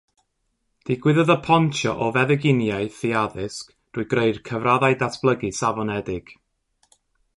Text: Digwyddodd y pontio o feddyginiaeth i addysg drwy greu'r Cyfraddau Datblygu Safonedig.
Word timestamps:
Digwyddodd 0.89 1.31
y 1.33 1.35
pontio 1.47 1.93
o 2.05 2.07
feddyginiaeth 2.15 2.97
i 3.09 3.11
addysg 3.19 3.69
drwy 3.99 4.07
greu'r 4.15 4.41
Cyfraddau 4.51 4.99
Datblygu 5.05 5.53
Safonedig. 5.59 6.33